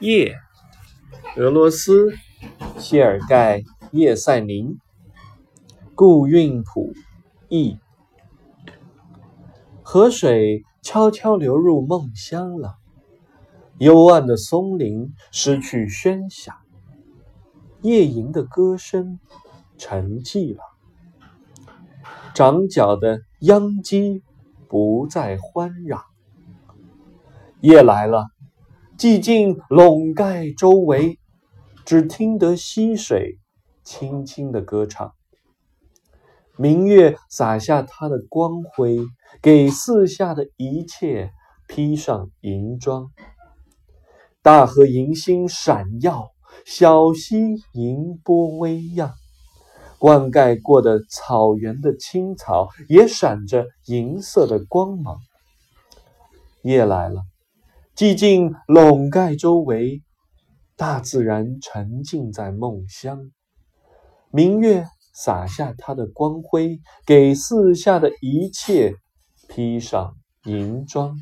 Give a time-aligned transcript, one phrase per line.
[0.00, 0.36] 夜，
[1.38, 2.12] 俄罗斯，
[2.76, 3.60] 谢尔盖·
[3.92, 4.78] 叶赛宁，
[5.94, 6.92] 顾韵谱
[7.48, 7.78] 译。
[9.82, 12.76] 河水悄悄流入梦乡了，
[13.78, 16.54] 幽暗的松林失去喧响，
[17.80, 19.18] 夜莺的歌声
[19.78, 20.62] 沉寂了，
[22.34, 24.22] 长角的秧鸡
[24.68, 26.02] 不再欢嚷。
[27.62, 28.26] 夜来了。
[28.98, 31.18] 寂静笼盖周围，
[31.84, 33.38] 只听得溪水
[33.84, 35.12] 轻轻的歌唱。
[36.56, 39.00] 明月洒下它的光辉，
[39.42, 41.30] 给四下的一切
[41.68, 43.10] 披上银装。
[44.40, 46.30] 大河银星闪耀，
[46.64, 47.36] 小溪
[47.74, 49.12] 银波微漾，
[49.98, 55.18] 灌溉过的草原的青草也闪着银色的光芒。
[56.62, 57.20] 夜来了。
[57.96, 60.02] 寂静笼盖周围，
[60.76, 63.18] 大自然沉浸在梦乡。
[64.30, 64.84] 明月
[65.14, 68.92] 洒下它的光辉，给四下的一切
[69.48, 71.16] 披上银装。